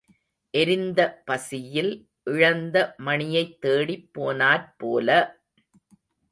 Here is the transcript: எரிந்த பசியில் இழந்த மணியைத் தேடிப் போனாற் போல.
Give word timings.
எரிந்த 0.53 0.99
பசியில் 1.25 1.91
இழந்த 2.27 2.75
மணியைத் 2.99 3.61
தேடிப் 3.61 4.09
போனாற் 4.17 4.69
போல. 4.77 5.09